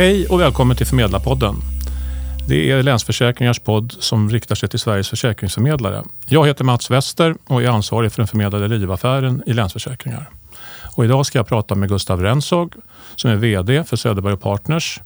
[0.00, 1.54] Hej och välkommen till Förmedlarpodden.
[2.48, 6.02] Det är Länsförsäkringars podd som riktar sig till Sveriges försäkringsförmedlare.
[6.26, 10.30] Jag heter Mats Wester och är ansvarig för den förmedlade livaffären i Länsförsäkringar.
[10.96, 12.74] Och idag ska jag prata med Gustav Rensog
[13.16, 15.00] som är VD för Söderberg Partners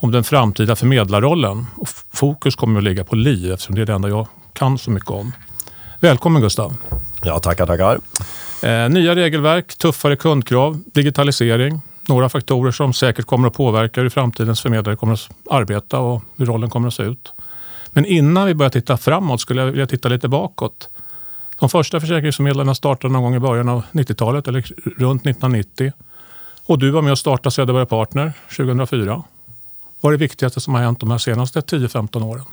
[0.00, 1.66] om den framtida förmedlarrollen.
[1.76, 4.90] Och fokus kommer att ligga på liv eftersom det är det enda jag kan så
[4.90, 5.32] mycket om.
[6.00, 6.76] Välkommen Gustav.
[7.22, 7.98] Ja, tackar, tackar.
[8.62, 11.80] Eh, nya regelverk, tuffare kundkrav, digitalisering.
[12.08, 16.46] Några faktorer som säkert kommer att påverka hur framtidens förmedlare kommer att arbeta och hur
[16.46, 17.32] rollen kommer att se ut.
[17.90, 20.88] Men innan vi börjar titta framåt skulle jag vilja titta lite bakåt.
[21.58, 25.92] De första försäkringsförmedlarna startade någon gång i början av 90-talet eller runt 1990.
[26.66, 29.22] Och du var med och startade Söderberg Partner 2004.
[30.00, 32.44] Vad är det viktigaste som har hänt de här senaste 10-15 åren?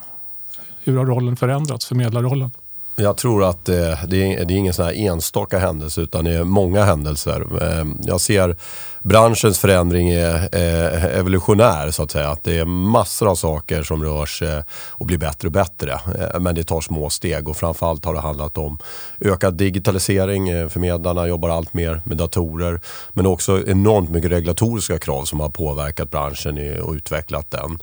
[0.83, 2.51] Hur har rollen förändrats, förmedlarrollen?
[2.95, 3.75] Jag tror att eh,
[4.07, 7.63] det, är, det är ingen sån här enstaka händelse utan det är många händelser.
[7.63, 8.55] Ehm, jag ser
[8.99, 12.29] branschens förändring är eh, evolutionär så att säga.
[12.29, 15.91] Att det är massor av saker som rör sig och blir bättre och bättre.
[15.91, 18.77] Eh, men det tar små steg och framförallt har det handlat om
[19.19, 20.69] ökad digitalisering.
[20.69, 22.79] Förmedlarna jobbar allt mer med datorer.
[23.13, 27.79] Men också enormt mycket regulatoriska krav som har påverkat branschen och utvecklat den.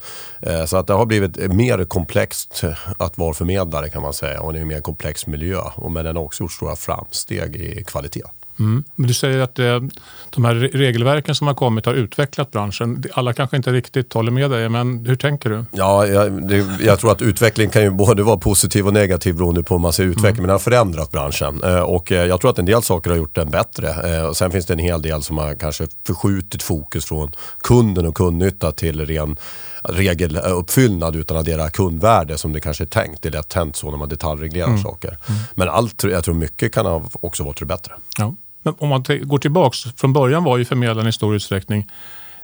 [0.67, 2.63] Så att det har blivit mer komplext
[2.97, 5.61] att vara förmedlare kan man säga och det är mer komplext komplex miljö.
[5.75, 8.23] Och men den har också gjort stora framsteg i kvalitet.
[8.59, 8.83] Mm.
[8.95, 9.89] Men du säger att det,
[10.29, 13.03] de här regelverken som har kommit har utvecklat branschen.
[13.13, 15.65] Alla kanske inte riktigt håller med dig, men hur tänker du?
[15.71, 19.63] Ja, jag, det, jag tror att utveckling kan ju både vara positiv och negativ beroende
[19.63, 20.29] på hur man ser utveckling.
[20.29, 20.41] Mm.
[20.41, 23.17] Men den har förändrat branschen eh, och eh, jag tror att en del saker har
[23.17, 23.87] gjort den bättre.
[23.89, 27.31] Eh, och sen finns det en hel del som har kanske förskjutit fokus från
[27.63, 29.37] kunden och kundnytta till ren
[29.83, 33.21] regeluppfyllnad utan att addera kundvärde som det kanske är tänkt.
[33.21, 34.81] Det är lätt hänt så när man detaljreglerar mm.
[34.81, 35.07] saker.
[35.09, 35.41] Mm.
[35.55, 37.93] Men allt, jag tror mycket kan ha också varit till det bättre.
[38.17, 38.35] Ja.
[38.63, 41.87] Men om man går tillbaks, från början var ju förmedlaren i stor utsträckning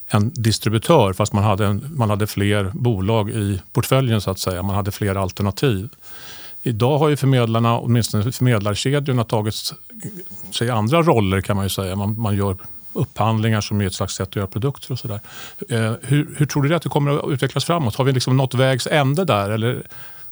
[0.07, 4.63] en distributör fast man hade, en, man hade fler bolag i portföljen så att säga.
[4.63, 5.89] Man hade fler alternativ.
[6.61, 9.55] Idag har ju förmedlarna, åtminstone förmedlarkedjorna, tagit
[10.51, 11.95] sig andra roller kan man ju säga.
[11.95, 12.57] Man, man gör
[12.97, 15.19] upphandlingar som är ett slags sätt att göra produkter och sådär.
[15.69, 17.95] Eh, hur, hur, tror du att det kommer att utvecklas framåt?
[17.95, 19.49] Har vi liksom nått vägs ände där?
[19.49, 19.83] Eller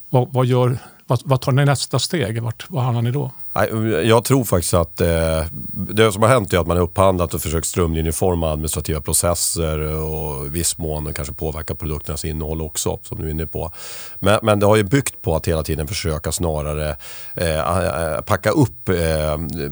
[0.09, 0.77] vad, vad, gör,
[1.07, 2.41] vad, vad tar ni nästa steg?
[2.41, 3.31] Vart, vad hamnar ni då?
[4.03, 7.41] Jag tror faktiskt att eh, det som har hänt är att man har upphandlat och
[7.41, 13.25] försökt strömlinjeforma administrativa processer och i viss mån kanske påverka produkternas innehåll också, som du
[13.27, 13.71] är inne på.
[14.19, 16.97] Men, men det har ju byggt på att hela tiden försöka snarare
[17.33, 18.95] eh, packa upp eh,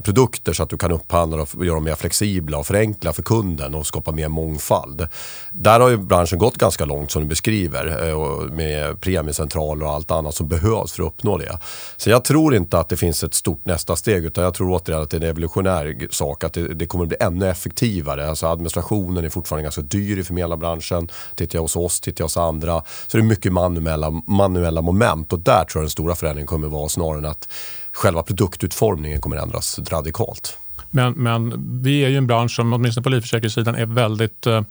[0.03, 3.75] produkter så att du kan upphandla och göra dem mer flexibla och förenkla för kunden
[3.75, 5.07] och skapa mer mångfald.
[5.51, 10.11] Där har ju branschen gått ganska långt som du beskriver eh, med premiecentraler och allt
[10.11, 11.59] annat som behövs för att uppnå det.
[11.97, 14.25] Så jag tror inte att det finns ett stort nästa steg.
[14.25, 16.43] Utan jag tror återigen att det är en evolutionär sak.
[16.43, 18.29] Att det, det kommer att bli ännu effektivare.
[18.29, 21.09] Alltså administrationen är fortfarande ganska dyr i förmedlarbranschen.
[21.35, 22.83] Tittar jag hos oss, tittar jag hos andra.
[23.07, 25.33] Så det är mycket manuella, manuella moment.
[25.33, 27.47] Och där tror jag den stora förändringen kommer att vara snarare än att
[27.93, 30.57] själva produktutformningen kommer att ändras radikalt.
[30.89, 31.53] Men, men
[31.83, 34.61] vi är ju en bransch som åtminstone på livförsäkringssidan är väldigt eh,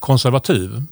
[0.00, 0.82] konservativ.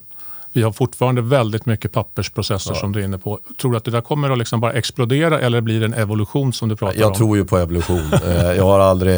[0.53, 2.81] Vi har fortfarande väldigt mycket pappersprocesser ja.
[2.81, 3.39] som du är inne på.
[3.61, 6.53] Tror du att det där kommer att liksom bara explodera eller blir det en evolution
[6.53, 7.11] som du pratar jag om?
[7.11, 7.99] Jag tror ju på evolution.
[8.29, 9.17] Eh, jag har aldrig,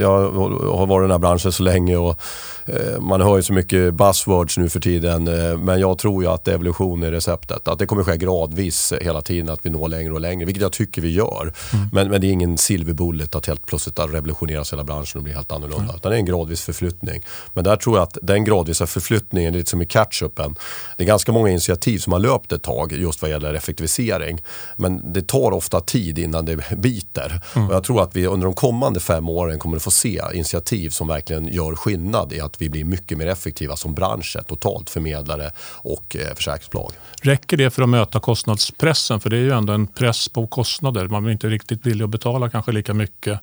[0.00, 0.30] jag
[0.76, 2.20] har varit i den här branschen så länge och
[2.66, 5.28] eh, man hör ju så mycket buzzwords nu för tiden.
[5.28, 7.68] Eh, men jag tror ju att evolution är receptet.
[7.68, 10.44] Att det kommer ske gradvis hela tiden, att vi når längre och längre.
[10.44, 11.52] Vilket jag tycker vi gör.
[11.72, 11.88] Mm.
[11.92, 15.52] Men, men det är ingen silverbullet att helt plötsligt revolutioneras hela branschen och bli helt
[15.52, 15.84] annorlunda.
[15.84, 15.96] Mm.
[15.96, 17.22] Utan det är en gradvis förflyttning.
[17.52, 20.54] Men där tror jag att den gradvisa förflyttningen, lite som i catch-upen
[20.96, 24.42] det är ganska många initiativ som har löpt ett tag just vad gäller effektivisering.
[24.76, 27.40] Men det tar ofta tid innan det biter.
[27.56, 27.68] Mm.
[27.68, 30.90] Och jag tror att vi under de kommande fem åren kommer att få se initiativ
[30.90, 35.50] som verkligen gör skillnad i att vi blir mycket mer effektiva som bransch totalt, förmedlare
[35.72, 36.92] och eh, försäkringsbolag.
[37.22, 39.20] Räcker det för att möta kostnadspressen?
[39.20, 41.08] För det är ju ändå en press på kostnader.
[41.08, 43.40] Man är inte riktigt villig att betala kanske lika mycket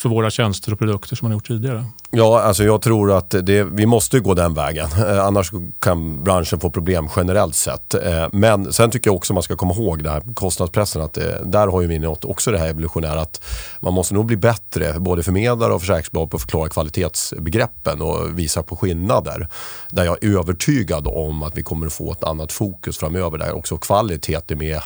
[0.00, 1.84] för våra tjänster och produkter som man gjort tidigare.
[2.10, 4.88] Ja, alltså jag tror att det, vi måste gå den vägen.
[5.06, 7.94] Eh, annars kan branschen få problem generellt sett.
[7.94, 11.02] Eh, men sen tycker jag också man ska komma ihåg det här kostnadspressen.
[11.02, 13.42] Att det, eh, där har ju vi också det här evolutionära att
[13.80, 18.62] man måste nog bli bättre, både förmedlare och försäkringsbolag på att förklara kvalitetsbegreppen och visa
[18.62, 19.48] på skillnader.
[19.90, 23.52] Där jag är övertygad om att vi kommer att få ett annat fokus framöver där
[23.52, 24.80] också kvalitet är med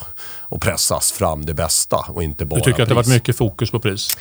[0.55, 3.37] och pressas fram det bästa och inte bara Du tycker att det har varit mycket
[3.37, 4.17] fokus på pris?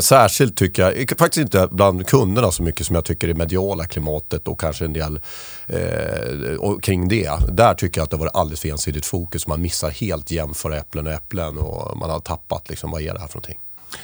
[0.00, 3.34] Särskilt Särskilt tycker jag, eh, faktiskt inte bland kunderna så mycket som jag tycker det
[3.34, 5.20] mediala klimatet och kanske en del
[5.66, 7.30] eh, och kring det.
[7.52, 9.46] Där tycker jag att det var alldeles för ensidigt fokus.
[9.46, 13.20] Man missar helt jämföra äpplen och äpplen och man har tappat liksom, vad är det
[13.20, 13.58] här för någonting.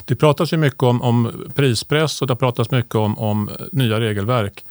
[0.05, 4.65] Det pratas ju mycket om, om prispress och det pratas mycket om, om nya regelverk.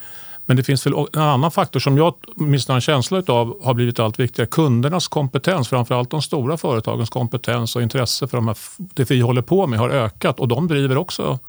[0.46, 3.74] Men det finns väl en annan faktor som jag åtminstone har en känsla av har
[3.74, 4.48] blivit allt viktigare.
[4.48, 9.42] Kundernas kompetens, framförallt de stora företagens kompetens och intresse för de här, det vi håller
[9.42, 11.40] på med har ökat och de driver också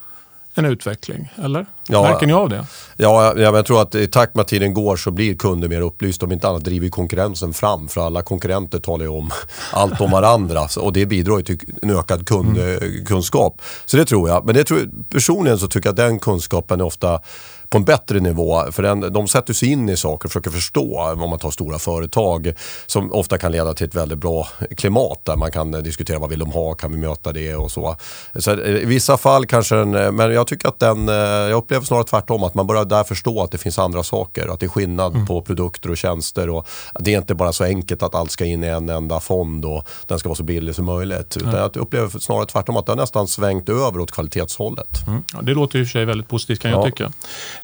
[0.55, 1.65] en utveckling, eller?
[1.87, 2.65] Ja, Märker ni av det?
[2.97, 6.25] Ja, jag tror att i takt med att tiden går så blir kunder mer upplysta.
[6.25, 7.87] Om inte annat driver konkurrensen fram.
[7.87, 9.31] För alla konkurrenter talar ju om
[9.71, 10.67] allt om varandra.
[10.79, 13.53] Och det bidrar ju till en ökad kundkunskap.
[13.53, 13.65] Mm.
[13.85, 14.45] Så det tror jag.
[14.45, 17.21] Men det tror, personligen så tycker jag att den kunskapen är ofta
[17.69, 18.71] på en bättre nivå.
[18.71, 21.79] För den, de sätter sig in i saker och försöker förstå, om man tar stora
[21.79, 22.53] företag,
[22.85, 24.47] som ofta kan leda till ett väldigt bra
[24.77, 27.95] klimat där man kan diskutera vad vill de ha, kan vi möta det och så.
[28.35, 31.57] så eh, I vissa fall kanske den, eh, men jag tycker att den, eh, jag
[31.57, 34.65] upplever snarare tvärtom, att man börjar där förstå att det finns andra saker, att det
[34.65, 35.25] är skillnad mm.
[35.25, 36.67] på produkter och tjänster och
[36.99, 39.87] det är inte bara så enkelt att allt ska in i en enda fond och
[40.07, 41.37] den ska vara så billig som möjligt.
[41.37, 45.07] Utan jag upplever snarare tvärtom att det har nästan svängt över åt kvalitetshållet.
[45.07, 45.23] Mm.
[45.33, 47.11] Ja, det låter i och för sig väldigt positivt kan jag tycka.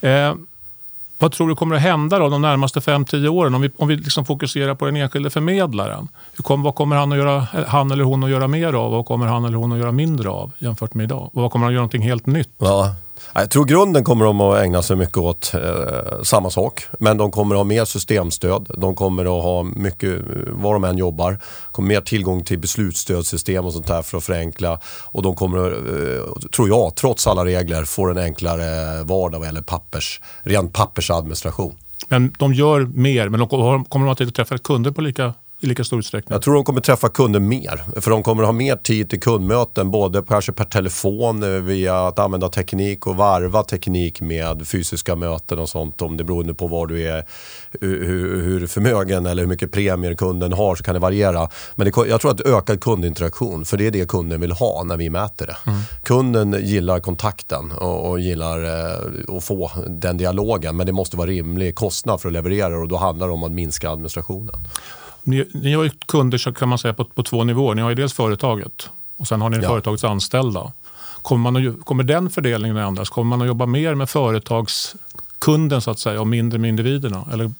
[0.02, 0.34] Eh,
[1.18, 3.96] vad tror du kommer att hända då, de närmaste 5-10 åren om vi, om vi
[3.96, 6.08] liksom fokuserar på den enskilde förmedlaren?
[6.36, 8.86] Hur kom, vad kommer han, att göra, eh, han eller hon att göra mer av
[8.86, 11.30] och vad kommer han eller hon att göra mindre av jämfört med idag?
[11.34, 12.50] Och vad kommer han att göra någonting helt nytt?
[12.58, 12.96] Ja,
[13.34, 16.84] jag tror grunden kommer de att ägna sig mycket åt eh, samma sak.
[17.00, 18.68] Men de kommer att ha mer systemstöd.
[18.78, 21.40] De kommer att ha mycket, eh, var de än jobbar,
[21.72, 24.80] kommer mer tillgång till beslutsstödssystem och sånt där för att förenkla.
[25.04, 29.48] Och de kommer, eh, tror jag, trots alla regler, få en enklare eh, vardag vad
[29.48, 31.76] gäller pappers, ren pappersadministration.
[32.08, 33.50] Men de gör mer, men de
[33.86, 36.34] kommer de att träffa kunder på lika i lika stor utsträckning?
[36.34, 38.02] Jag tror de kommer träffa kunder mer.
[38.02, 39.92] För de kommer ha mer tid till kundmöten.
[39.92, 45.60] Både kanske per telefon, eh, via att använda teknik och varva teknik med fysiska möten
[45.60, 46.02] och sånt.
[46.02, 47.26] Om det beror på var du är,
[47.82, 51.50] hur, hur förmögen eller hur mycket premier kunden har så kan det variera.
[51.76, 54.98] Men det, jag tror att ökad kundinteraktion, för det är det kunden vill ha när
[54.98, 55.58] vi mäter det.
[55.72, 55.82] Mm.
[56.04, 60.78] Kunden gillar kontakten och, och gillar eh, att få den dialogen.
[60.78, 63.52] Men det måste vara rimlig kostnad för att leverera och då handlar det om att
[63.52, 64.68] minska administrationen.
[65.24, 67.76] Ni, ni har ju kunder så kan man säga på, på två nivåer.
[67.76, 69.70] Ni har ju dels företaget och sen har ni ja.
[69.70, 70.72] företagets anställda.
[71.22, 73.10] Kommer, man att, kommer den fördelningen att ändras?
[73.10, 77.26] Kommer man att jobba mer med företagskunden så att säga och mindre med individerna?
[77.34, 77.52] Eller?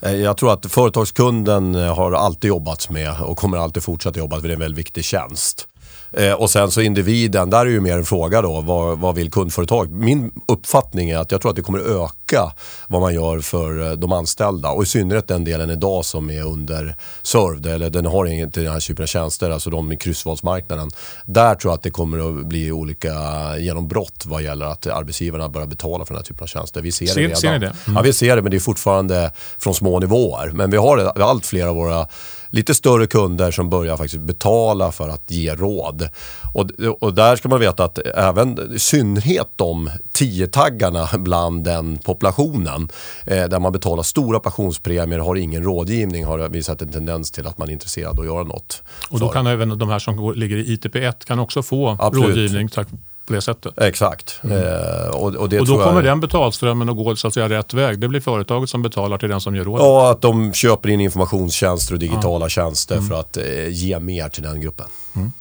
[0.00, 4.48] Eh, jag tror att företagskunden har alltid jobbat med och kommer alltid fortsätta jobba för
[4.48, 5.66] det är en väldigt viktig tjänst.
[6.12, 9.30] Eh, och sen så individen, där är ju mer en fråga då, vad, vad vill
[9.30, 9.90] kundföretag?
[9.90, 12.52] Min uppfattning är att jag tror att det kommer öka
[12.88, 16.42] vad man gör för eh, de anställda och i synnerhet den delen idag som är
[16.42, 20.90] under served eller den har inte den här typen av tjänster, alltså de i kryssvalsmarknaden.
[21.24, 23.12] Där tror jag att det kommer att bli olika
[23.58, 26.82] genombrott vad gäller att arbetsgivarna börjar betala för den här typen av tjänster.
[26.82, 27.36] Vi ser, ser det redan.
[27.40, 27.66] Ser det?
[27.66, 27.96] Mm.
[27.96, 30.50] Ja, vi ser det men det är fortfarande från små nivåer.
[30.54, 32.06] Men vi har allt fler av våra
[32.50, 36.08] lite större kunder som börjar faktiskt betala för att ge råd.
[36.54, 36.70] Och,
[37.00, 42.88] och där ska man veta att även i synnerhet de 10-taggarna bland den populationen
[43.24, 47.58] eh, där man betalar stora pensionspremier har ingen rådgivning har visat en tendens till att
[47.58, 48.82] man är intresserad av att göra något.
[49.10, 52.28] Och då kan även de här som går, ligger i ITP1 kan också få Absolut.
[52.28, 52.88] rådgivning tack
[53.30, 53.72] på det sättet.
[53.80, 54.40] Exakt.
[54.44, 54.56] Mm.
[54.56, 57.98] Eh, och, och, och, då kommer den betalströmmen att gå så att säga, rätt väg.
[57.98, 59.84] Det blir företaget som betalar till den som ger rådet.
[59.84, 62.48] Ja, att de köper in informationstjänster och digitala ja.
[62.48, 63.08] tjänster mm.
[63.08, 64.86] för att eh, ge mer till den gruppen.
[65.16, 65.32] Mm.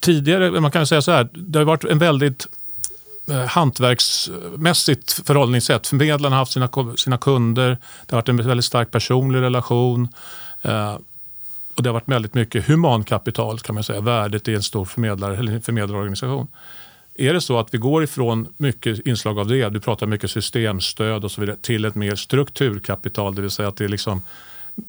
[0.00, 2.46] Tidigare, man kan säga så här, det har varit en väldigt
[3.30, 5.86] eh, hantverksmässigt förhållningssätt.
[5.86, 7.68] Förmedlarna har haft sina, sina kunder,
[8.06, 10.08] det har varit en väldigt stark personlig relation.
[10.62, 10.96] Eh,
[11.76, 15.36] och det har varit väldigt mycket humankapital kan man säga, värdet i en stor förmedlare,
[15.36, 16.46] eller förmedlarorganisation.
[17.14, 21.24] Är det så att vi går ifrån mycket inslag av det, du pratar mycket systemstöd
[21.24, 24.22] och så vidare, till ett mer strukturkapital, det vill säga att det är liksom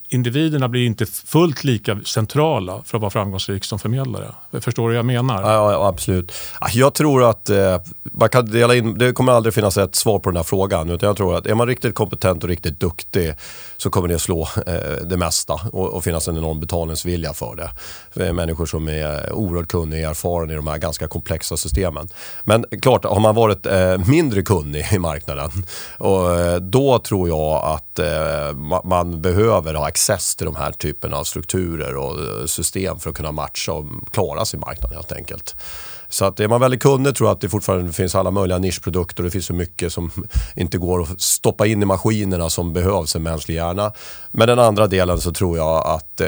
[0.08, 4.34] individerna blir inte fullt lika centrala för att vara framgångsrik som förmedlare.
[4.60, 5.42] Förstår du vad jag menar?
[5.42, 6.32] Ja, ja absolut.
[6.60, 10.18] Ah, jag tror att eh, man kan dela in, det kommer aldrig finnas ett svar
[10.18, 10.90] på den här frågan.
[10.90, 13.34] Utan jag tror att är man riktigt kompetent och riktigt duktig
[13.76, 14.74] så kommer det slå eh,
[15.04, 17.70] det mesta och, och finnas en enorm betalningsvilja för det.
[18.10, 22.08] För människor som är oerhört kunniga och erfarna i de här ganska komplexa systemen.
[22.44, 25.50] Men klart, har man varit eh, mindre kunnig i marknaden
[25.98, 31.16] och, eh, då tror jag att eh, man behöver ha access till de här typerna
[31.16, 35.54] av strukturer och eh, system för att kunna matcha och klara sin marknad helt enkelt.
[36.08, 39.22] Så att är man väldigt kunnig tror jag att det fortfarande finns alla möjliga nischprodukter
[39.22, 40.10] och det finns så mycket som
[40.56, 43.92] inte går att stoppa in i maskinerna som behövs en mänsklig hjärna.
[44.30, 46.26] Men den andra delen så tror jag att eh,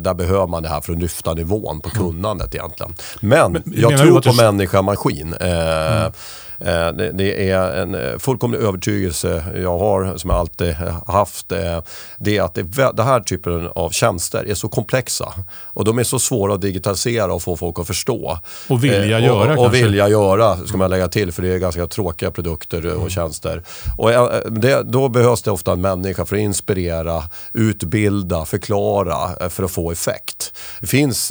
[0.00, 2.02] där behöver man det här för att lyfta nivån på mm.
[2.02, 2.94] kunnandet egentligen.
[3.20, 5.34] Men, Men jag tror på människa-maskin.
[5.40, 6.12] Eh, mm.
[6.58, 10.74] Eh, det, är en eh, fullkomlig övertygelse jag har, som jag alltid
[11.06, 11.52] haft.
[11.52, 11.80] Eh,
[12.18, 12.54] det är att
[12.96, 17.34] det här typen av tjänster är så komplexa och de är så svåra att digitalisera
[17.34, 18.38] och få folk att förstå.
[18.68, 19.82] Och vilja göra och, och kanske.
[19.82, 23.62] vilja göra, ska man lägga till, för det är ganska tråkiga produkter och tjänster.
[23.96, 24.10] Och
[24.50, 27.22] det, då behövs det ofta en människa för att inspirera,
[27.52, 30.52] utbilda, förklara för att få effekt.
[30.80, 31.30] Det finns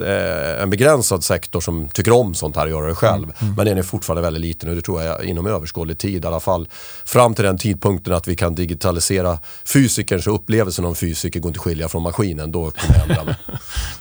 [0.60, 3.24] en begränsad sektor som tycker om sånt här och göra det själv.
[3.24, 3.56] Mm, mm.
[3.56, 6.40] Men den är fortfarande väldigt liten och det tror jag inom överskådlig tid i alla
[6.40, 6.68] fall.
[7.06, 11.64] Fram till den tidpunkten att vi kan digitalisera fysikerns upplevelsen om fysiker går inte att
[11.64, 12.52] skilja från maskinen.
[12.52, 13.36] Då kommer jag ändra mig.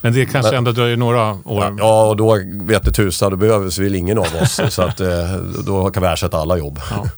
[0.00, 1.76] Men det kanske Men, ändå dröjer några år.
[1.78, 4.60] Ja, och då vet det tusan, då behövs väl ingen av oss.
[4.74, 6.80] så att, eh, då kan vi ersätta alla jobb.
[6.90, 7.08] Ja.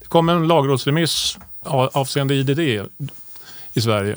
[0.00, 1.38] Det kom en lagrådsremiss
[1.92, 2.88] avseende IDD
[3.78, 4.16] i Sverige.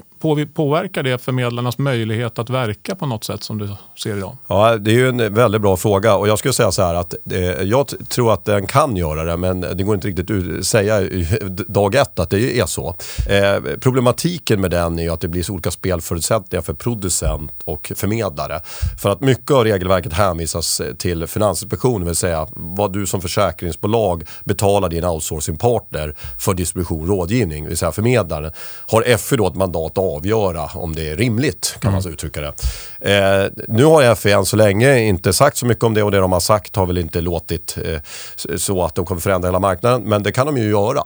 [0.53, 3.69] Påverkar det förmedlarnas möjlighet att verka på något sätt som du
[4.03, 4.37] ser idag?
[4.47, 7.13] Ja, det är ju en väldigt bra fråga och jag skulle säga så här att
[7.31, 11.01] eh, jag tror att den kan göra det men det går inte riktigt att säga
[11.67, 12.95] dag ett att det är så.
[13.29, 17.91] Eh, problematiken med den är ju att det blir så olika spelförutsättningar för producent och
[17.95, 18.61] förmedlare.
[19.01, 24.23] För att mycket av regelverket hänvisas eh, till Finansinspektionen, vill säga vad du som försäkringsbolag
[24.43, 28.51] betalar din outsourcingpartner för distribution och rådgivning, det vill säga förmedlaren.
[28.87, 32.03] Har FI då ett mandat att avgöra om det är rimligt, kan mm.
[32.03, 32.53] man uttrycka det.
[33.01, 36.17] Eh, nu har FE än så länge inte sagt så mycket om det och det
[36.17, 38.01] de har sagt har väl inte låtit eh,
[38.57, 40.01] så att de kommer förändra hela marknaden.
[40.03, 41.03] Men det kan de ju göra.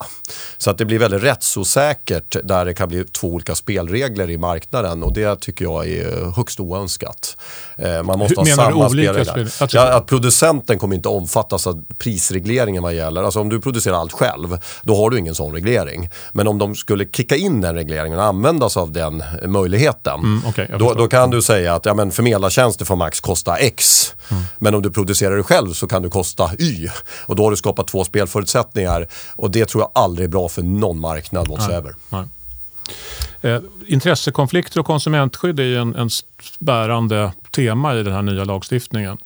[0.58, 5.02] Så att det blir väldigt rättsosäkert där det kan bli två olika spelregler i marknaden
[5.02, 7.36] och det tycker jag är högst oönskat.
[7.78, 9.48] Eh, man måste Hur, ha samma spelregler.
[9.70, 13.22] Ja, att producenten kommer inte omfattas av prisregleringen vad gäller.
[13.22, 16.10] Alltså om du producerar allt själv, då har du ingen sån reglering.
[16.32, 20.20] Men om de skulle kicka in den regleringen använda sig av den möjligheten.
[20.20, 24.14] Mm, okay, då, då, kan du säga att ja, men förmedlartjänster får max kosta X.
[24.30, 24.42] Mm.
[24.58, 26.88] Men om du producerar det själv så kan du kosta Y.
[27.26, 29.08] Och då har du skapat två spelförutsättningar.
[29.36, 31.94] Och det tror jag aldrig är bra för någon marknad whatsoever.
[32.08, 33.52] Nej, nej.
[33.52, 36.10] Eh, intressekonflikter och konsumentskydd är en, en
[36.58, 39.18] bärande tema i den här nya lagstiftningen.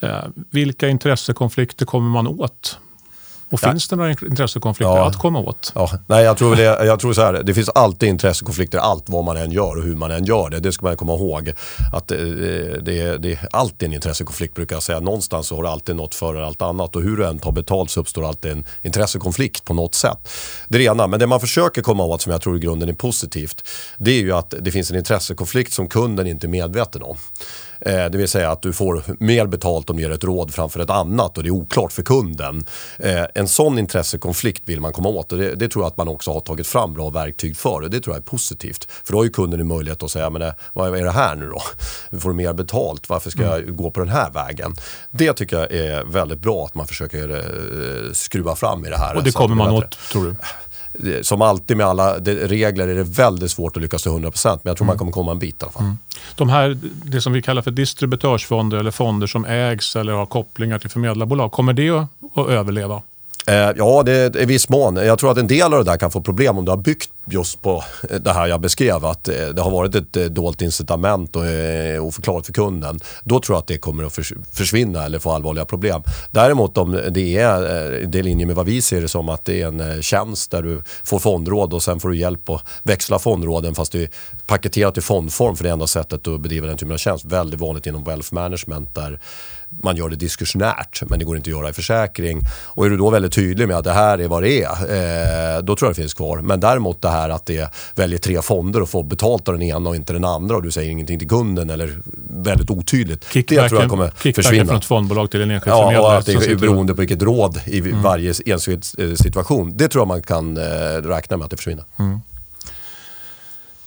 [0.00, 2.78] Eh, vilka intressekonflikter kommer man åt
[3.50, 5.06] och finns det några intressekonflikter ja.
[5.06, 5.72] att komma åt?
[5.74, 5.90] Ja.
[6.06, 9.36] Nej, jag tror, det, jag tror så här, det finns alltid intressekonflikter allt vad man
[9.36, 10.60] än gör och hur man än gör det.
[10.60, 11.52] Det ska man komma ihåg.
[11.92, 12.24] Att det,
[12.80, 15.00] det, det är alltid en intressekonflikt brukar jag säga.
[15.00, 17.90] Någonstans så har du alltid något före allt annat och hur du än tar betalt
[17.90, 20.28] så uppstår alltid en intressekonflikt på något sätt.
[20.68, 21.06] Det är det ena.
[21.06, 23.64] Men det man försöker komma åt som jag tror i grunden är positivt
[23.98, 27.16] det är ju att det finns en intressekonflikt som kunden inte är medveten om.
[27.80, 30.80] Eh, det vill säga att du får mer betalt om du ger ett råd framför
[30.80, 32.66] ett annat och det är oklart för kunden.
[33.40, 36.08] Eh, en sån intressekonflikt vill man komma åt och det, det, tror jag att man
[36.08, 38.88] också har tagit fram bra verktyg för och det tror jag är positivt.
[39.04, 41.34] För då har ju kunden en möjlighet att säga, men eh, vad är det här
[41.34, 41.62] nu då?
[42.10, 43.76] Du får mer betalt, varför ska jag mm.
[43.76, 44.74] gå på den här vägen?
[45.10, 47.44] Det tycker jag är väldigt bra att man försöker
[48.14, 49.16] skruva fram i det här.
[49.16, 50.36] Och det kommer man åt, tror du?
[51.22, 54.32] som alltid med alla regler är det väldigt svårt att lyckas till 100% men jag
[54.62, 54.86] tror mm.
[54.86, 55.82] man kommer komma en bit i alla fall.
[55.82, 55.98] Mm.
[56.36, 60.78] De här, det som vi kallar för distributörsfonder eller fonder som ägs eller har kopplingar
[60.78, 63.02] till förmedlarbolag, kommer det att överleva?
[63.50, 64.96] Eh, ja, det i viss mån.
[64.96, 67.10] Jag tror att en del av det där kan få problem om du har byggt
[67.24, 67.84] just på
[68.20, 69.04] det här jag beskrev.
[69.04, 71.42] Att eh, det har varit ett eh, dolt incitament och
[72.00, 73.00] oförklarat för kunden.
[73.24, 74.18] Då tror jag att det kommer att
[74.52, 76.02] försvinna eller få allvarliga problem.
[76.30, 77.60] Däremot om det är
[78.06, 80.62] det är linje med vad vi ser det som att det är en tjänst där
[80.62, 84.10] du får fondråd och sen får du hjälp att växla fondråden fast det är
[84.46, 87.24] paketerat i fondform för det enda sättet att bedriva den typen av tjänst.
[87.24, 89.20] Väldigt vanligt inom wealth management där
[89.82, 92.40] man gör det diskursionärt men det går inte att göra i försäkring.
[92.66, 95.62] Och är du då väldigt tydlig med att det här är vad det är, eh,
[95.62, 96.38] då tror jag det finns kvar.
[96.38, 99.90] Men däremot det här att det väljer tre fonder och får betalt av den ena
[99.90, 101.96] och inte den andra och du säger ingenting till kunden eller
[102.30, 103.32] väldigt otydligt.
[103.32, 104.66] Kickbacken, det tror jag kommer försvinna.
[104.66, 106.12] från ett fondbolag till en enskild ja, förmedlare.
[106.12, 108.02] Ja, att det är beroende på vilket råd i mm.
[108.02, 109.76] varje enskild eh, situation.
[109.76, 110.62] Det tror jag man kan eh,
[111.02, 111.84] räkna med att det försvinner.
[111.98, 112.20] Mm.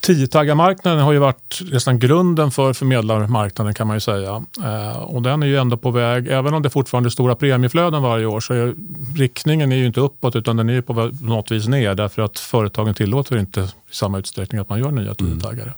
[0.07, 4.43] 10-taggarmarknaden har ju varit nästan grunden för förmedlarmarknaden kan man ju säga.
[4.63, 8.01] Eh, och den är ju ändå på väg, även om det fortfarande är stora premieflöden
[8.01, 8.75] varje år, så är
[9.17, 12.93] riktningen är ju inte uppåt utan den är på något vis ner därför att företagen
[12.93, 15.62] tillåter inte i samma utsträckning att man gör nya 10-taggare.
[15.62, 15.74] Mm.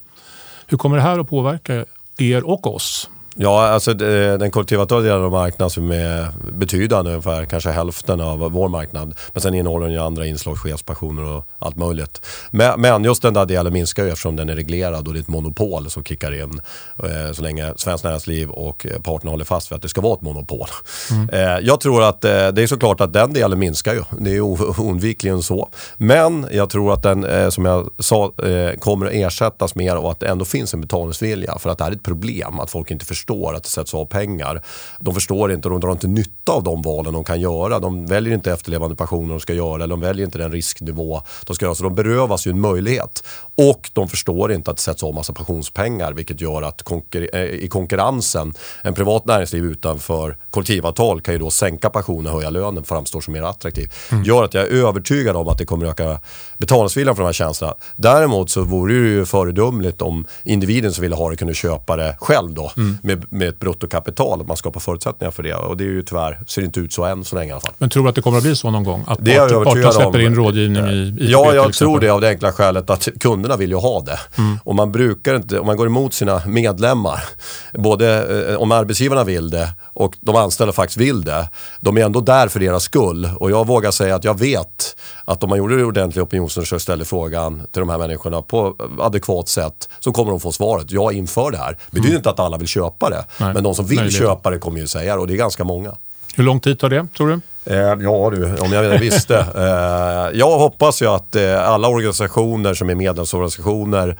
[0.66, 1.84] Hur kommer det här att påverka
[2.18, 3.10] er och oss?
[3.38, 8.68] Ja, alltså den kollektivavtalade delen av marknaden som är betydande, ungefär kanske hälften av vår
[8.68, 9.14] marknad.
[9.32, 12.26] Men sen innehåller den ju andra inslag, chefspensioner och allt möjligt.
[12.50, 15.28] Men, just den där delen minskar ju eftersom den är reglerad och det är ett
[15.28, 16.60] monopol som kickar in.
[17.02, 20.22] Eh, så länge Svenskt Näringsliv och parterna håller fast vid att det ska vara ett
[20.22, 20.68] monopol.
[21.10, 21.28] Mm.
[21.28, 24.02] Eh, jag tror att eh, det är såklart att den delen minskar ju.
[24.18, 25.68] Det är oundvikligen så.
[25.96, 28.32] Men jag tror att den, som jag sa,
[28.78, 31.58] kommer att ersättas mer av att det ändå finns en betalningsvilja.
[31.58, 33.94] För att det här är ett problem att folk inte förstår förstår att det sätts
[33.94, 34.62] av pengar.
[35.00, 37.78] De förstår inte och de drar inte nytta av de valen de kan göra.
[37.78, 41.54] De väljer inte efterlevande pensioner de ska göra eller de väljer inte den risknivå de
[41.54, 41.74] ska göra.
[41.74, 43.24] Så de berövas ju en möjlighet.
[43.54, 47.42] Och de förstår inte att det sätts av massa pensionspengar vilket gör att konkur eh,
[47.42, 52.84] i konkurrensen, en privat näringsliv utanför kollektivavtal kan ju då sänka pensionen och höja lönen
[52.84, 53.92] framstår som mer attraktiv.
[54.12, 54.24] Mm.
[54.24, 56.20] Gör att jag är övertygad om att det kommer öka
[56.58, 57.74] betalningsviljan för de här tjänsterna.
[57.96, 62.16] Däremot så vore det ju föredömligt om individen som vill ha det kunde köpa det
[62.20, 62.98] själv då mm.
[63.16, 64.40] Med, med ett bruttokapital.
[64.40, 67.04] Att man skapar förutsättningar för det och det är ju tyvärr, ser inte ut så
[67.04, 67.72] än så länge i alla fall.
[67.78, 69.04] Men tror du att det kommer att bli så någon gång?
[69.06, 72.52] Att det parterna släpper in rådgivning i ITB Ja, jag tror det av det enkla
[72.52, 74.18] skälet att kunderna vill ju ha det.
[74.38, 74.58] Mm.
[74.64, 77.24] Och man brukar inte, om man går emot sina medlemmar,
[77.72, 81.48] både eh, om arbetsgivarna vill det och de anställda faktiskt vill det.
[81.80, 85.42] De är ändå där för deras skull och jag vågar säga att jag vet att
[85.42, 89.48] om man gjorde det ordentlig opinionsundersökning och ställde frågan till de här människorna på adekvat
[89.48, 91.70] sätt så kommer de få svaret, jag inför det här.
[91.72, 92.16] Det betyder mm.
[92.16, 93.54] inte att alla vill köpa det, Nej.
[93.54, 94.18] men de som vill Möjligt.
[94.18, 95.96] köpa det kommer ju säga det och det är ganska många.
[96.36, 97.40] Hur lång tid tar det, tror du?
[97.72, 99.46] Eh, ja du, om jag visste.
[99.56, 104.16] Eh, jag hoppas ju att eh, alla organisationer som är medlemsorganisationer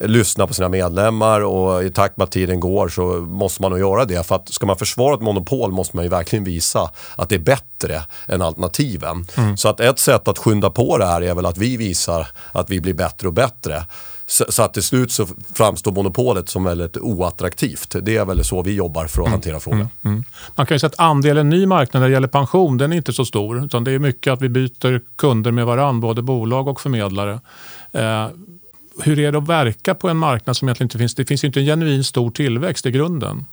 [0.00, 3.80] lyssnar på sina medlemmar och i takt med att tiden går så måste man nog
[3.80, 4.26] göra det.
[4.26, 7.38] För att ska man försvara ett monopol måste man ju verkligen visa att det är
[7.38, 9.26] bättre än alternativen.
[9.36, 9.56] Mm.
[9.56, 12.70] Så att ett sätt att skynda på det här är väl att vi visar att
[12.70, 13.82] vi blir bättre och bättre.
[14.28, 17.96] Så, så, att till slut så framstår monopolet som väldigt oattraktivt.
[18.02, 19.32] Det är väl så vi jobbar för att mm.
[19.32, 19.80] hantera frågan.
[19.80, 19.90] Mm.
[20.04, 20.24] Mm.
[20.54, 23.12] Man kan ju säga att andelen ny marknad när det gäller pension den är inte
[23.12, 23.64] så stor.
[23.64, 27.40] Utan det är mycket att vi byter kunder med varandra, både bolag och förmedlare.
[27.92, 28.28] Eh,
[29.02, 31.14] hur är det att verka på en marknad som egentligen inte finns?
[31.14, 33.44] Det finns ju inte en genuin stor tillväxt i grunden.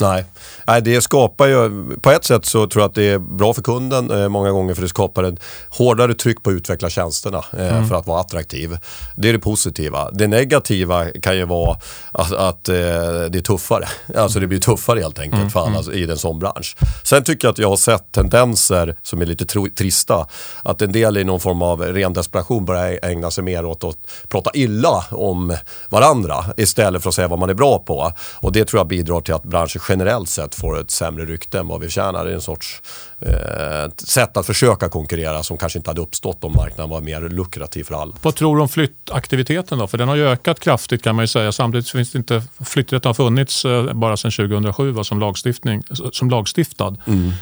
[0.00, 0.24] Nej.
[0.66, 3.62] Nej, det skapar ju, på ett sätt så tror jag att det är bra för
[3.62, 7.76] kunden eh, många gånger för det skapar ett hårdare tryck på att utveckla tjänsterna eh,
[7.76, 7.88] mm.
[7.88, 8.78] för att vara attraktiv.
[9.16, 10.10] Det är det positiva.
[10.10, 11.76] Det negativa kan ju vara
[12.12, 13.88] att, att eh, det är tuffare.
[14.16, 15.50] Alltså det blir tuffare helt enkelt mm.
[15.50, 15.94] för alla mm.
[15.94, 16.76] i en sån bransch.
[17.04, 19.46] Sen tycker jag att jag har sett tendenser som är lite
[19.76, 20.26] trista.
[20.62, 23.96] Att en del i någon form av ren desperation börjar ägna sig mer åt att
[24.28, 25.56] prata illa om
[25.88, 28.12] varandra istället för att säga vad man är bra på.
[28.34, 31.68] Och det tror jag bidrar till att branschen generellt sett får ett sämre rykte än
[31.68, 32.24] vad vi tjänar.
[32.24, 32.82] Det är en sorts
[33.20, 37.84] eh, sätt att försöka konkurrera som kanske inte hade uppstått om marknaden var mer lukrativ
[37.84, 38.12] för alla.
[38.22, 39.86] Vad tror du om flyttaktiviteten då?
[39.86, 41.52] För den har ju ökat kraftigt kan man ju säga.
[41.52, 46.30] Samtidigt finns det inte, flytträtten har funnits eh, bara sedan 2007 va, som, lagstiftning, som
[46.30, 46.96] lagstiftad.
[47.06, 47.32] Mm.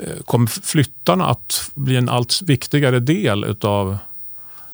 [0.00, 3.98] Eh, kommer flyttarna att bli en allt viktigare del av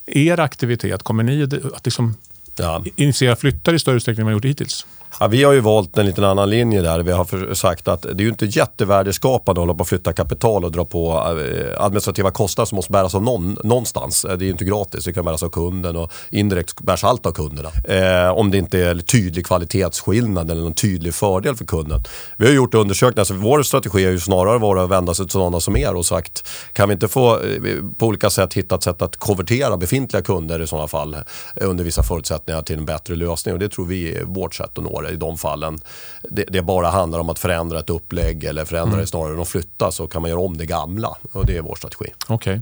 [0.06, 1.02] er aktivitet?
[1.02, 1.42] Kommer ni
[1.74, 2.14] att liksom
[2.58, 2.84] ja.
[2.96, 4.86] initiera flyttar i större utsträckning än ni gjort hittills?
[5.20, 7.02] Ja, vi har ju valt en liten annan linje där.
[7.02, 10.64] Vi har sagt att det är ju inte jättevärdeskapande att hålla på att flytta kapital
[10.64, 14.22] och dra på eh, administrativa kostnader som måste bäras av någon, någonstans.
[14.22, 17.32] Det är ju inte gratis, det kan bäras av kunden och indirekt bärs allt av
[17.32, 17.68] kunderna.
[17.68, 22.02] Eh, om det inte är tydlig kvalitetsskillnad eller någon tydlig fördel för kunden.
[22.36, 25.32] Vi har gjort undersökningar, alltså vår strategi har ju snarare varit att vända sig till
[25.32, 27.60] sådana som er och sagt kan vi inte få eh,
[27.98, 31.16] på olika sätt hitta ett sätt att konvertera befintliga kunder i sådana fall
[31.56, 34.84] under vissa förutsättningar till en bättre lösning och det tror vi är vårt sätt att
[34.84, 35.80] nå det i de fallen.
[36.22, 39.00] Det, det bara handlar om att förändra ett upplägg eller förändra mm.
[39.00, 41.62] det snarare än att flytta så kan man göra om det gamla och det är
[41.62, 42.12] vår strategi.
[42.28, 42.60] Okay.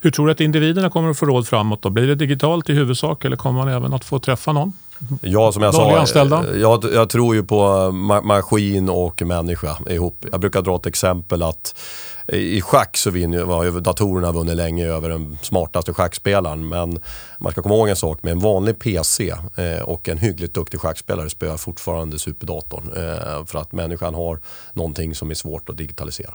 [0.00, 1.82] Hur tror du att individerna kommer att få råd framåt?
[1.82, 1.90] Då?
[1.90, 4.72] Blir det digitalt i huvudsak eller kommer man även att få träffa någon?
[5.20, 6.56] Ja, som jag sa, anställda?
[6.56, 10.24] Jag, jag tror ju på ma maskin och människa ihop.
[10.30, 11.78] Jag brukar dra ett exempel att
[12.26, 16.68] i schack så vinner, har datorerna vunnit länge över den smartaste schackspelaren.
[16.68, 16.98] Men
[17.38, 20.80] man ska komma ihåg en sak, med en vanlig PC eh, och en hyggligt duktig
[20.80, 22.92] schackspelare spöar fortfarande superdatorn.
[22.96, 24.40] Eh, för att människan har
[24.72, 26.34] någonting som är svårt att digitalisera.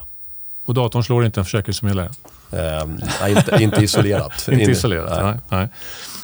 [0.65, 2.09] Och datorn slår inte en försäkringsförmedlare?
[2.51, 2.87] Eh,
[3.21, 4.47] nej, inte, inte isolerat.
[4.51, 5.39] inte isolerat, nej.
[5.49, 5.69] nej.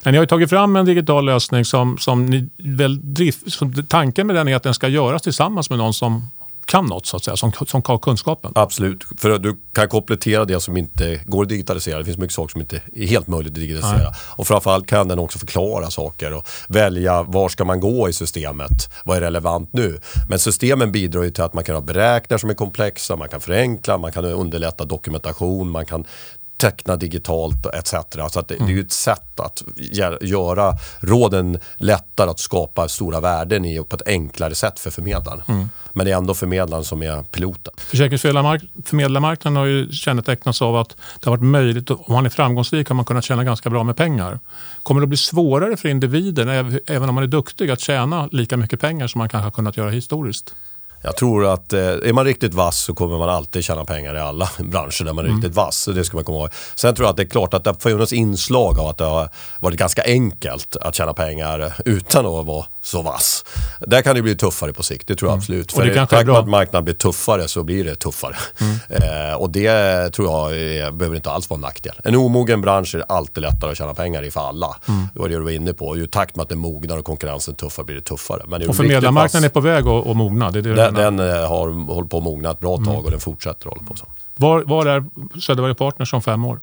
[0.03, 4.27] Men ni har tagit fram en digital lösning som, som ni väl drift, som, tanken
[4.27, 6.29] med den är att den ska göras tillsammans med någon som
[6.65, 8.51] kan något så att säga, som, som har kunskapen.
[8.55, 11.99] Absolut, för du kan komplettera det som inte går att digitalisera.
[11.99, 14.09] Det finns mycket saker som inte är helt möjligt att digitalisera.
[14.09, 14.19] Nej.
[14.19, 18.89] Och framförallt kan den också förklara saker och välja var ska man gå i systemet.
[19.05, 19.99] Vad är relevant nu?
[20.29, 23.41] Men systemen bidrar ju till att man kan ha beräkningar som är komplexa, man kan
[23.41, 26.05] förenkla, man kan underlätta dokumentation, man kan
[26.63, 27.95] teckna digitalt etc.
[28.29, 28.67] Så att det, mm.
[28.67, 29.63] det är ju ett sätt att
[30.21, 35.41] göra råden lättare att skapa stora värden i på ett enklare sätt för förmedlaren.
[35.47, 35.69] Mm.
[35.93, 37.73] Men det är ändå förmedlaren som är piloten.
[37.77, 42.95] Försäkringsförmedlarmarknaden har ju kännetecknats av att det har varit möjligt, om man är framgångsrik har
[42.95, 44.39] man kunnat tjäna ganska bra med pengar.
[44.83, 46.49] Kommer det att bli svårare för individen,
[46.87, 49.77] även om man är duktig, att tjäna lika mycket pengar som man kanske har kunnat
[49.77, 50.55] göra historiskt?
[51.03, 54.19] Jag tror att eh, är man riktigt vass så kommer man alltid tjäna pengar i
[54.19, 55.41] alla branscher där man är mm.
[55.41, 55.89] riktigt vass.
[55.95, 56.49] Det ska man komma ihåg.
[56.75, 59.03] Sen tror jag att det är klart att det har funnits inslag av att det
[59.03, 63.45] har varit ganska enkelt att tjäna pengar utan att vara så vass.
[63.79, 65.39] Där kan det bli tuffare på sikt, det tror jag mm.
[65.39, 65.71] absolut.
[65.71, 68.35] För och det är att marknaden blir tuffare så blir det tuffare.
[68.61, 69.29] Mm.
[69.29, 71.93] Eh, och det tror jag är, behöver inte alls vara en nackdel.
[72.03, 74.75] En omogen bransch är alltid lättare att tjäna pengar i för alla.
[74.87, 75.07] Mm.
[75.13, 75.97] Det var det du var inne på.
[75.97, 78.43] Ju takt med att det mognar och konkurrensen tuffare blir det tuffare.
[78.47, 80.51] Men och förmedlarmarknaden är på väg att, att mogna?
[80.51, 83.05] Det är det den, den eh, har hållit på att mogna ett bra tag mm.
[83.05, 84.05] och den fortsätter hålla på så.
[84.35, 85.05] Var, var är
[85.39, 86.59] Söderberg Partners om fem år?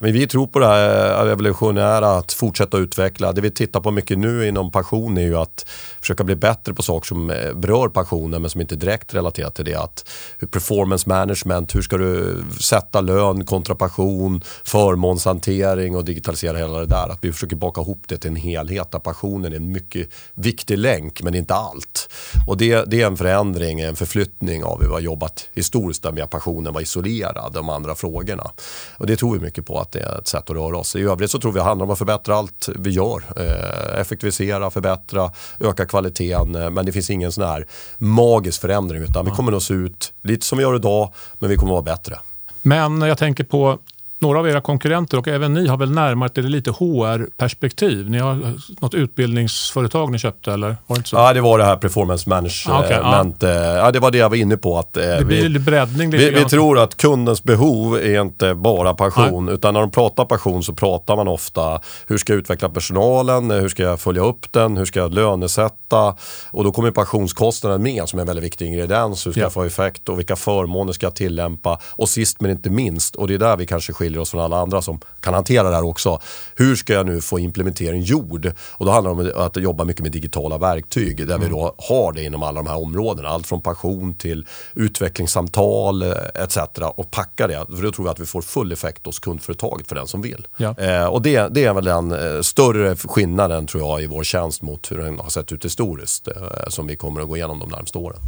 [0.00, 3.32] Men vi tror på det här eh, evolutionära, att fortsätta utveckla.
[3.32, 5.66] Det vi tittar på mycket nu inom passion är ju att
[6.00, 9.54] försöka bli bättre på saker som eh, berör passionen men som inte är direkt relaterat
[9.54, 9.74] till det.
[9.74, 10.08] Att
[10.50, 17.08] performance management, hur ska du sätta lön kontra passion, förmånshantering och digitalisera hela det där.
[17.08, 20.78] Att vi försöker baka ihop det till en helhet där passionen är en mycket viktig
[20.78, 22.08] länk men inte allt.
[22.46, 26.12] Och det, det är en förändring, en förflyttning av hur vi har jobbat historiskt där
[26.12, 28.50] med passionen var isolerad, de andra frågorna.
[28.96, 30.96] Och det tror vi mycket på att det är ett sätt att röra oss.
[30.96, 33.22] I övrigt så tror vi att det handlar om att förbättra allt vi gör.
[33.36, 35.30] Eh, effektivisera, förbättra,
[35.60, 36.54] öka kvaliteten.
[36.54, 37.66] Eh, men det finns ingen sån här
[37.98, 41.56] magisk förändring utan vi kommer nog se ut lite som vi gör idag men vi
[41.56, 42.18] kommer att vara bättre.
[42.62, 43.78] Men jag tänker på
[44.22, 48.10] några av era konkurrenter och även ni har väl närmat er lite HR-perspektiv?
[48.10, 48.38] Ni har
[48.80, 50.76] något utbildningsföretag ni köpte eller?
[50.86, 51.16] Var det inte så?
[51.16, 52.68] Ja, det var det här performance management.
[52.68, 53.76] Ah, okay, ja.
[53.76, 53.90] ja.
[53.90, 54.78] det var det jag var inne på.
[54.78, 58.94] Att, eh, det blir vi, breddning vi, vi tror att kundens behov är inte bara
[58.94, 59.44] passion.
[59.44, 59.54] Nej.
[59.54, 63.68] Utan när de pratar passion så pratar man ofta hur ska jag utveckla personalen, hur
[63.68, 66.16] ska jag följa upp den, hur ska jag lönesätta?
[66.50, 69.26] Och då kommer pensionskostnaden med som en väldigt viktig ingrediens.
[69.26, 69.44] Hur ska ja.
[69.44, 71.80] jag få effekt och vilka förmåner ska jag tillämpa?
[71.90, 74.40] Och sist men inte minst, och det är där vi kanske skiljer skiljer oss från
[74.40, 76.20] alla andra som kan hantera det här också.
[76.56, 78.52] Hur ska jag nu få implementering gjord?
[78.78, 81.40] Och då handlar det om att jobba mycket med digitala verktyg där mm.
[81.40, 83.28] vi då har det inom alla de här områdena.
[83.28, 86.58] Allt från passion till utvecklingssamtal eh, etc.
[86.96, 87.66] Och packa det.
[87.76, 90.46] För då tror vi att vi får full effekt hos kundföretaget för den som vill.
[90.56, 90.74] Ja.
[90.78, 94.62] Eh, och det, det är väl den eh, större skillnaden tror jag i vår tjänst
[94.62, 96.34] mot hur den har sett ut historiskt eh,
[96.68, 98.20] som vi kommer att gå igenom de närmaste åren.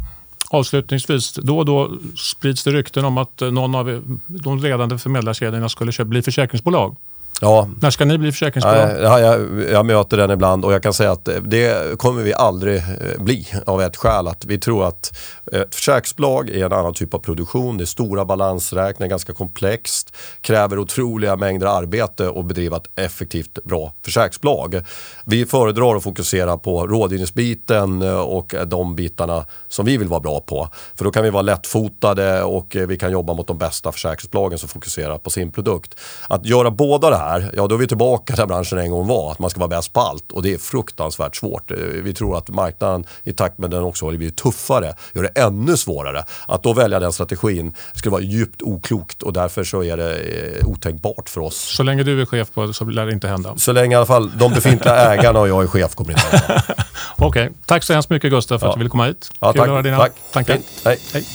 [0.55, 6.05] Avslutningsvis, då och då sprids det rykten om att någon av de ledande förmedlarkedjorna skulle
[6.05, 6.95] bli försäkringsbolag.
[7.41, 7.69] Ja.
[7.81, 8.89] När ska ni bli försäkringsbolag?
[9.01, 12.77] Ja, jag, jag möter den ibland och jag kan säga att det kommer vi aldrig
[12.77, 12.83] eh,
[13.23, 14.27] bli av ett skäl.
[14.27, 15.17] Att vi tror att
[15.51, 17.77] ett försäkringsbolag är en annan typ av produktion.
[17.77, 23.93] Det är stora balansräkningar, ganska komplext, kräver otroliga mängder arbete att bedriva ett effektivt bra
[24.05, 24.81] försäkringsbolag.
[25.25, 30.39] Vi föredrar att fokusera på rådgivningsbiten eh, och de bitarna som vi vill vara bra
[30.39, 30.69] på.
[30.95, 34.69] För då kan vi vara lättfotade och vi kan jobba mot de bästa försäkringsbolagen som
[34.69, 35.99] fokuserar på sin produkt.
[36.29, 39.07] Att göra båda det här här, ja då är vi tillbaka där branschen en gång
[39.07, 39.31] var.
[39.31, 41.71] Att man ska vara bäst på allt och det är fruktansvärt svårt.
[41.71, 45.77] Eh, vi tror att marknaden i takt med den också blivit tuffare, gör det ännu
[45.77, 46.25] svårare.
[46.47, 50.67] Att då välja den strategin skulle vara djupt oklokt och därför så är det eh,
[50.67, 51.55] otänkbart för oss.
[51.55, 53.53] Så länge du är chef på så lär det inte hända?
[53.57, 56.37] Så länge i alla fall de befintliga ägarna och jag är chef kommer det inte
[56.37, 56.63] hända.
[57.15, 57.49] Okej, okay.
[57.65, 58.69] tack så hemskt mycket Gustav för ja.
[58.69, 59.29] att du ville komma hit.
[59.39, 59.67] Ja, Kul tack.
[59.67, 60.13] att höra dina tack.
[60.31, 60.59] tankar.
[60.85, 60.99] Hej.
[61.13, 61.25] Hej.